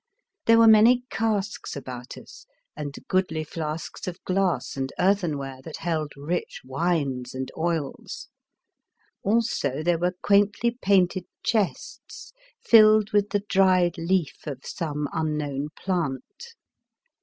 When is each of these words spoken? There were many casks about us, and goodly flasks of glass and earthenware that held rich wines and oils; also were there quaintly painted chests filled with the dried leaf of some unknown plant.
There 0.47 0.57
were 0.57 0.67
many 0.67 1.03
casks 1.11 1.75
about 1.75 2.17
us, 2.17 2.47
and 2.75 2.95
goodly 3.07 3.43
flasks 3.43 4.07
of 4.07 4.17
glass 4.23 4.75
and 4.75 4.91
earthenware 4.97 5.61
that 5.61 5.77
held 5.77 6.11
rich 6.17 6.61
wines 6.65 7.35
and 7.35 7.51
oils; 7.55 8.27
also 9.21 9.75
were 9.83 9.83
there 9.83 9.99
quaintly 10.23 10.71
painted 10.81 11.25
chests 11.43 12.33
filled 12.63 13.11
with 13.11 13.29
the 13.29 13.43
dried 13.47 13.95
leaf 13.99 14.47
of 14.47 14.65
some 14.65 15.07
unknown 15.13 15.67
plant. 15.77 16.55